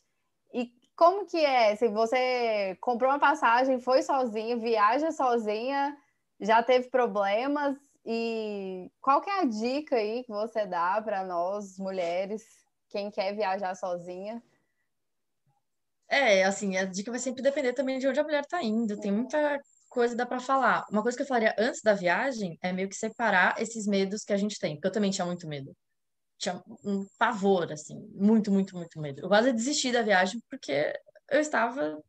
[0.54, 1.76] E como que é?
[1.76, 5.98] Se você comprou uma passagem, foi sozinha, viaja sozinha,
[6.40, 7.76] já teve problemas,
[8.10, 12.42] e qual que é a dica aí que você dá para nós, mulheres,
[12.88, 14.42] quem quer viajar sozinha?
[16.08, 18.98] É, assim, a dica vai sempre depender também de onde a mulher está indo.
[18.98, 20.86] Tem muita coisa dá para falar.
[20.90, 24.32] Uma coisa que eu falaria antes da viagem é meio que separar esses medos que
[24.32, 25.76] a gente tem, porque eu também tinha muito medo.
[26.38, 29.22] Tinha um pavor, assim, muito, muito, muito medo.
[29.22, 30.98] Eu quase desisti da viagem porque
[31.30, 32.02] eu estava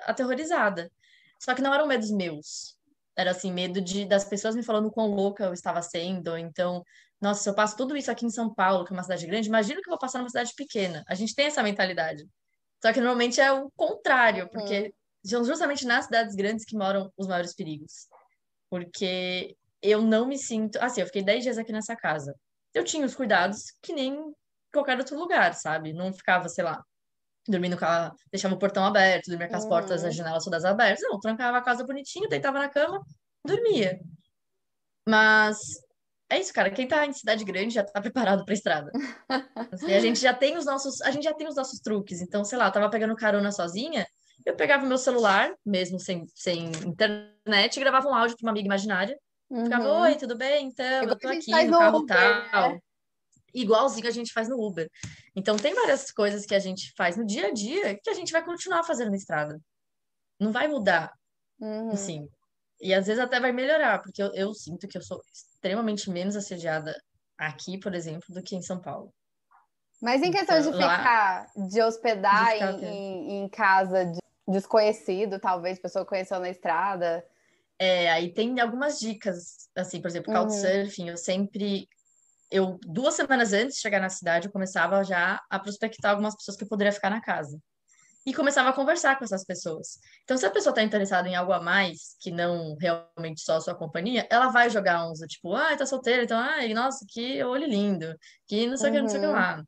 [0.00, 0.90] aterrorizada.
[1.38, 2.73] Só que não eram medos meus.
[3.16, 6.36] Era assim, medo de das pessoas me falando quão louca eu estava sendo.
[6.36, 6.82] Então,
[7.20, 9.48] nossa, se eu passo tudo isso aqui em São Paulo, que é uma cidade grande,
[9.48, 11.04] imagina que eu vou passar numa cidade pequena.
[11.08, 12.26] A gente tem essa mentalidade.
[12.82, 14.90] Só que normalmente é o contrário, porque uhum.
[15.30, 18.08] são justamente nas cidades grandes que moram os maiores perigos.
[18.68, 20.76] Porque eu não me sinto.
[20.80, 22.34] Assim, eu fiquei 10 dias aqui nessa casa.
[22.74, 24.34] Eu tinha os cuidados que nem
[24.72, 25.92] qualquer outro lugar, sabe?
[25.92, 26.82] Não ficava, sei lá,
[27.46, 28.12] dormindo com a...
[28.30, 29.68] deixava o portão aberto, dormia com as uhum.
[29.68, 31.02] portas, as janelas todas abertas.
[31.02, 33.00] Não, trancava a casa bonitinho, deitava na cama,
[33.44, 34.00] dormia.
[35.06, 35.58] Mas
[36.30, 36.70] é isso, cara.
[36.70, 38.90] Quem tá em cidade grande já tá preparado pra estrada.
[39.72, 42.20] Assim, a gente já tem os nossos, a gente já tem os nossos truques.
[42.20, 44.06] Então, sei lá, eu tava pegando carona sozinha,
[44.44, 48.66] eu pegava meu celular, mesmo sem, sem internet, e gravava um áudio pra uma amiga
[48.66, 49.18] imaginária.
[49.50, 49.64] Uhum.
[49.64, 50.66] Ficava, oi, tudo bem?
[50.66, 52.72] Então, eu tô aqui no carro tal.
[52.72, 52.80] Né?
[53.54, 54.88] Igualzinho a gente faz no Uber.
[55.34, 58.32] Então, tem várias coisas que a gente faz no dia a dia que a gente
[58.32, 59.58] vai continuar fazendo na estrada.
[60.40, 61.12] Não vai mudar,
[61.60, 61.90] uhum.
[61.90, 62.28] assim.
[62.80, 66.36] E às vezes até vai melhorar, porque eu, eu sinto que eu sou extremamente menos
[66.36, 66.94] assediada
[67.38, 69.12] aqui, por exemplo, do que em São Paulo.
[70.02, 74.18] Mas em questão então, de ficar, lá, de hospedar de ficar, em, em, casa de
[74.46, 77.24] desconhecido, talvez, pessoa conheceu na estrada.
[77.78, 80.40] É, aí tem algumas dicas, assim, por exemplo, uhum.
[80.40, 81.88] Couchsurfing, eu sempre
[82.54, 86.56] eu duas semanas antes de chegar na cidade, eu começava já a prospectar algumas pessoas
[86.56, 87.58] que eu poderia ficar na casa.
[88.24, 89.98] E começava a conversar com essas pessoas.
[90.22, 93.60] Então, se a pessoa está interessada em algo a mais, que não realmente só a
[93.60, 97.66] sua companhia, ela vai jogar uns, tipo, ah, tá solteira, então, ai, nossa, que olho
[97.66, 99.62] lindo, que não sei o que, não sei o que lá.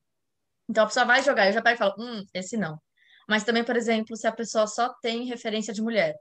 [0.68, 2.80] Então, a pessoa vai jogar, eu já pego e falo, hum, esse não.
[3.28, 6.14] Mas também, por exemplo, se a pessoa só tem referência de mulher.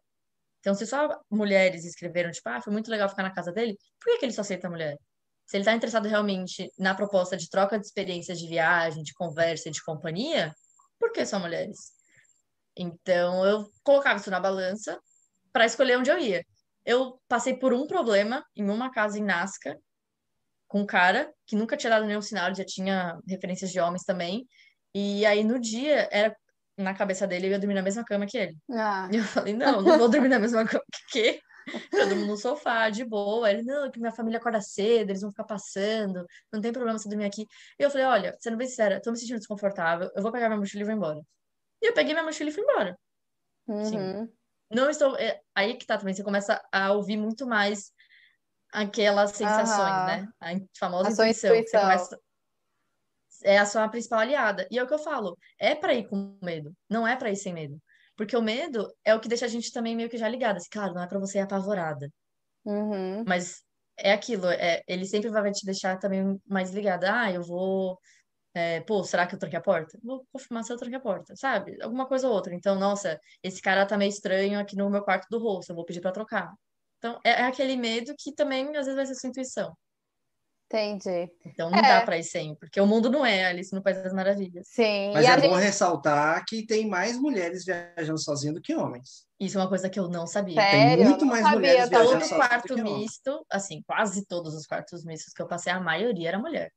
[0.60, 4.12] Então, se só mulheres escreveram, tipo, ah, foi muito legal ficar na casa dele, por
[4.12, 4.98] que, que ele só aceita mulher?
[5.46, 9.70] Se ele está interessado realmente na proposta de troca de experiências de viagem, de conversa,
[9.70, 10.54] de companhia,
[11.00, 11.92] por que só mulheres?
[12.76, 15.00] Então eu colocava isso na balança
[15.54, 16.44] para escolher onde eu ia.
[16.84, 19.80] Eu passei por um problema em uma casa em Nazca
[20.68, 24.48] com um cara que nunca tinha dado nenhum sinal, já tinha referências de homens também.
[24.94, 26.36] E aí no dia era
[26.78, 28.58] na cabeça dele eu ia dormir na mesma cama que ele.
[28.72, 29.08] Ah.
[29.12, 31.40] E eu falei, não, não vou dormir na mesma cama que?
[31.92, 33.50] Todo mundo no sofá, de boa.
[33.50, 37.10] Ele, não, que minha família acorda cedo, eles vão ficar passando, não tem problema você
[37.10, 37.46] dormir aqui.
[37.80, 40.60] E eu falei, olha, sendo bem sincera, tô me sentindo desconfortável, eu vou pegar minha
[40.60, 41.22] mochila e vou embora.
[41.82, 42.98] E eu peguei minha mochila e fui embora.
[43.68, 43.86] Uhum.
[43.86, 44.34] Sim.
[44.72, 45.16] Não estou.
[45.18, 47.92] É, aí que tá também, você começa a ouvir muito mais
[48.72, 50.06] aquelas sensações, uhum.
[50.06, 50.28] né?
[50.42, 51.56] A famosa a intuição.
[51.56, 51.82] intuição.
[51.82, 52.20] Começa...
[53.44, 54.68] É a sua principal aliada.
[54.72, 57.36] E é o que eu falo, é para ir com medo, não é para ir
[57.36, 57.80] sem medo.
[58.16, 60.58] Porque o medo é o que deixa a gente também meio que já ligada.
[60.58, 62.10] Assim, claro, não é para você ir apavorada.
[62.64, 63.24] Uhum.
[63.28, 63.62] Mas
[63.98, 67.22] é aquilo, é, ele sempre vai te deixar também mais ligada.
[67.22, 68.00] Ah, eu vou.
[68.54, 70.00] É, pô, será que eu tranquei a porta?
[70.02, 71.78] Vou confirmar se eu tranquei a porta, sabe?
[71.82, 72.54] Alguma coisa ou outra.
[72.56, 75.86] Então, nossa, esse cara tá meio estranho aqui no meu quarto do rosto, eu vou
[75.86, 76.54] pedir para trocar.
[76.98, 79.76] Então, é, é, aquele medo que também às vezes vai ser sua intuição.
[80.68, 81.32] Entendi.
[81.46, 81.82] Então não É.
[81.82, 84.68] dá pra ir sem, porque o mundo não é Alice no País das Maravilhas.
[84.68, 85.12] Sim.
[85.14, 85.64] Mas e é bom gente...
[85.64, 89.26] ressaltar que tem mais mulheres viajando sozinhas do que homens.
[89.40, 90.56] Isso é uma coisa que eu não sabia.
[90.56, 91.04] Sério?
[91.06, 94.56] muito Eu não mais sabia mulheres viajando Todo sozinhas do quarto misto, assim, quase todos
[94.56, 96.72] os quartos mistos que eu passei, a maioria era mulher.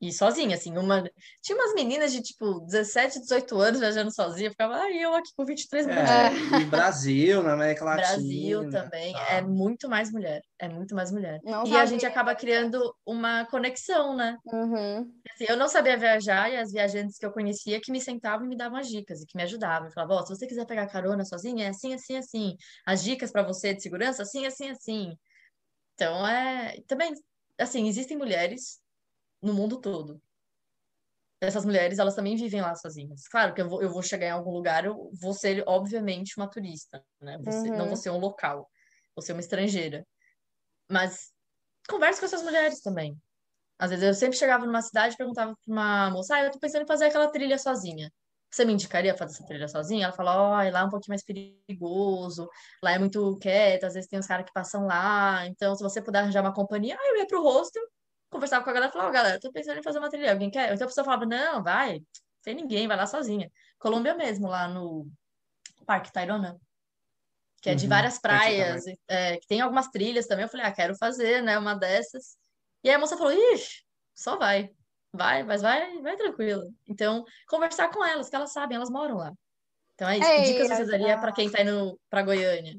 [0.00, 1.02] E sozinha, assim, uma...
[1.42, 5.44] Tinha umas meninas de, tipo, 17, 18 anos viajando sozinha, ficava, ai, eu aqui com
[5.44, 6.10] 23 anos.
[6.10, 8.08] É, e Brasil, na América Latina.
[8.08, 9.26] Brasil também, tá.
[9.30, 11.40] é muito mais mulher, é muito mais mulher.
[11.42, 14.36] Não E a gente acaba criando uma conexão, né?
[14.46, 15.12] Uhum.
[15.32, 18.48] Assim, eu não sabia viajar e as viajantes que eu conhecia que me sentavam e
[18.48, 19.88] me davam as dicas e que me ajudavam.
[19.88, 22.56] Eu falava, ó, se você quiser pegar carona sozinha, é assim, assim, assim.
[22.86, 25.18] As dicas para você de segurança, assim, assim, assim.
[25.94, 26.80] Então, é...
[26.86, 27.12] Também,
[27.58, 28.78] assim, existem mulheres
[29.42, 30.20] no mundo todo.
[31.40, 33.22] Essas mulheres, elas também vivem lá sozinhas.
[33.28, 36.50] Claro que eu vou, eu vou chegar em algum lugar, eu vou ser, obviamente, uma
[36.50, 37.38] turista, né?
[37.38, 37.86] Vou ser- Não Uhum.
[37.88, 38.68] vou ser um local,
[39.14, 40.04] vou ser uma estrangeira.
[40.90, 41.32] Mas
[41.88, 43.16] converse com essas mulheres também.
[43.78, 46.58] Às vezes eu sempre chegava numa cidade e perguntava pra uma moça, ah, eu tô
[46.60, 48.10] pensando em fazer aquela trilha sozinha.
[48.52, 50.06] Você me indicaria fazer essa trilha sozinha?
[50.06, 52.48] Ela fala, ó, lá é um pouquinho mais perigoso,
[52.82, 56.02] lá é muito quieto, às vezes tem uns caras que passam lá, então se você
[56.02, 57.82] puder arranjar uma companhia, ah, eu ia pro hostel,
[58.30, 60.50] conversava com a galera e falava, ó, galera, tô pensando em fazer uma trilha, alguém
[60.50, 60.72] quer?
[60.72, 62.00] Então a pessoa falava, não, vai,
[62.42, 63.50] sem ninguém, vai lá sozinha.
[63.78, 65.06] Colômbia mesmo, lá no
[65.86, 66.58] Parque Tayrona,
[67.60, 70.72] que é de Uhum, várias praias, é, que tem algumas trilhas também, eu falei, ah,
[70.72, 72.36] quero fazer, né, uma dessas.
[72.84, 73.82] E aí a moça falou, ixi,
[74.14, 74.70] só vai.
[75.12, 76.64] Vai, mas vai, vai tranquilo.
[76.86, 79.32] Então, conversar com elas, que elas sabem, elas moram lá.
[79.94, 80.32] Então é isso.
[80.32, 82.78] Que Ei, dicas você daria para quem tá indo para Goiânia?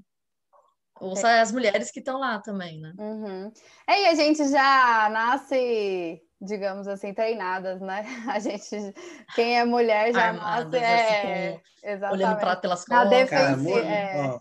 [1.00, 2.94] Ouça as mulheres que estão lá também, né?
[2.98, 3.52] Uhum.
[3.88, 8.04] É, e a gente já nasce, digamos assim, treinadas, né?
[8.30, 8.94] A gente,
[9.36, 11.60] quem é mulher já Armadas, nasce, é,
[11.94, 13.30] assim, Olhando para pelas Na costas.
[13.30, 14.22] Cara, mulher, é.
[14.22, 14.40] ó,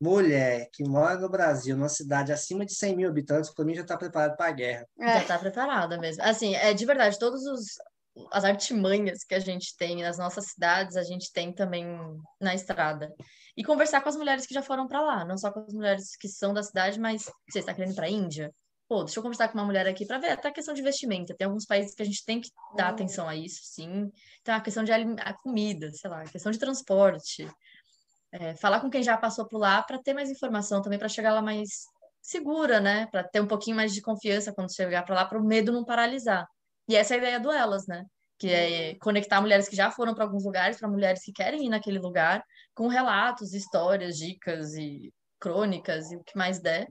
[0.00, 3.82] mulher que mora no Brasil, numa cidade acima de 100 mil habitantes, para mim já
[3.82, 4.86] está preparado para a guerra.
[4.98, 5.20] Já É.
[5.20, 6.22] tá preparada mesmo.
[6.22, 7.66] Assim, é de verdade, todos os
[8.32, 11.86] as artimanhas que a gente tem nas nossas cidades, a gente tem também
[12.40, 13.12] na estrada.
[13.58, 16.16] E conversar com as mulheres que já foram para lá, não só com as mulheres
[16.16, 18.54] que são da cidade, mas você está querendo ir para a Índia?
[18.88, 21.34] Pô, deixa eu conversar com uma mulher aqui para ver até a questão de vestimenta.
[21.36, 22.90] Tem alguns países que a gente tem que dar Hum.
[22.90, 24.12] atenção a isso, sim.
[24.40, 27.50] Então, a questão de a comida, sei lá, a questão de transporte.
[28.30, 31.32] É, falar com quem já passou por lá para ter mais informação também, para chegar
[31.32, 31.68] lá mais
[32.22, 33.06] segura, né?
[33.06, 35.84] Para ter um pouquinho mais de confiança quando chegar para lá, para o medo não
[35.84, 36.46] paralisar.
[36.88, 38.04] E essa é a ideia do Elas, né?
[38.38, 41.68] Que é conectar mulheres que já foram para alguns lugares para mulheres que querem ir
[41.68, 46.88] naquele lugar, com relatos, histórias, dicas e crônicas e o que mais der,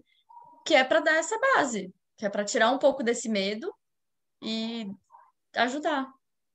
[0.65, 3.73] que é para dar essa base, que é para tirar um pouco desse medo
[4.41, 4.87] e
[5.55, 6.07] ajudar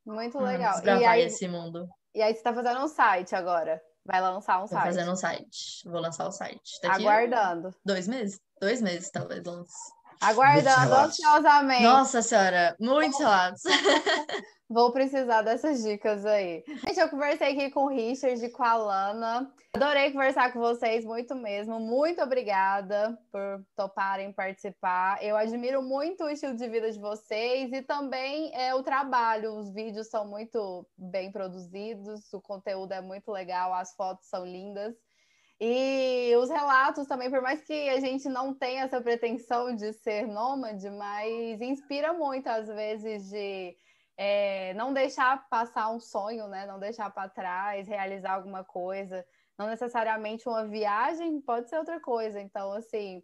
[0.04, 0.78] Muito legal.
[0.84, 1.88] E aí, esse mundo.
[2.14, 3.80] e aí você tá fazendo um site agora.
[4.04, 4.84] Vai lançar um Tô site.
[4.84, 6.80] fazendo um site, vou lançar o site.
[6.82, 7.74] Daqui Aguardando.
[7.84, 8.40] dois meses?
[8.60, 9.72] Dois meses, talvez, lance.
[10.20, 11.82] Aguardando ansiosamente.
[11.82, 13.62] Nossa senhora, muitos relatos.
[14.72, 16.64] Vou precisar dessas dicas aí.
[16.66, 19.52] Gente, eu conversei aqui com o Richard e com a Lana.
[19.74, 21.78] Adorei conversar com vocês, muito mesmo.
[21.78, 25.22] Muito obrigada por toparem participar.
[25.22, 29.52] Eu admiro muito o estilo de vida de vocês e também é, o trabalho.
[29.58, 34.94] Os vídeos são muito bem produzidos, o conteúdo é muito legal, as fotos são lindas.
[35.64, 40.26] E os relatos também, por mais que a gente não tenha essa pretensão de ser
[40.26, 43.76] nômade, mas inspira muito, às vezes, de
[44.16, 46.66] é, não deixar passar um sonho, né?
[46.66, 49.24] Não deixar para trás, realizar alguma coisa.
[49.56, 52.40] Não necessariamente uma viagem, pode ser outra coisa.
[52.40, 53.22] Então, assim,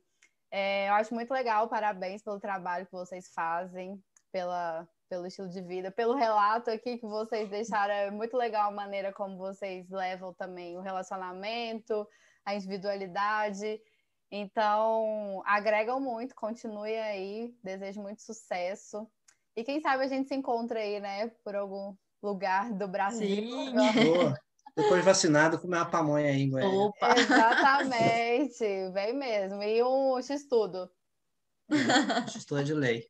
[0.49, 1.67] é, eu acho muito legal.
[1.67, 7.07] Parabéns pelo trabalho que vocês fazem, pela, pelo estilo de vida, pelo relato aqui que
[7.07, 7.93] vocês deixaram.
[7.93, 12.07] É muito legal a maneira como vocês levam também o relacionamento,
[12.49, 13.81] a individualidade.
[14.31, 19.07] Então, agregam muito, continue aí, desejo muito sucesso.
[19.57, 23.29] E quem sabe a gente se encontra aí, né, por algum lugar do Brasil.
[23.29, 23.73] Sim.
[24.05, 24.35] Boa.
[24.77, 26.79] Depois de vacinado, comer uma pamonha aí Goiânia.
[26.79, 27.15] Opa!
[27.19, 29.63] Exatamente, vem mesmo.
[29.63, 30.89] E um x-tudo.
[32.35, 33.05] Estou de lei.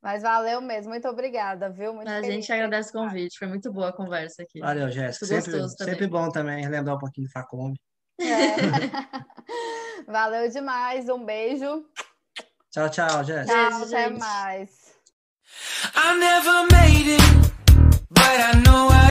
[0.00, 1.94] Mas valeu mesmo, muito obrigada, viu?
[1.94, 4.60] Muito A feliz gente de agradece o convite, foi muito boa a conversa aqui.
[4.60, 5.26] Valeu, Jéssica.
[5.26, 7.80] Sempre, sempre bom também lembrar um pouquinho de Facombi.
[8.20, 8.54] É.
[10.10, 11.84] Valeu demais, um beijo.
[12.70, 13.46] Tchau, tchau, Jéssica.
[13.54, 14.18] Tchau, Beijo, até gente.
[14.20, 14.70] mais.
[15.94, 17.22] I never made it,
[18.10, 19.10] but I know I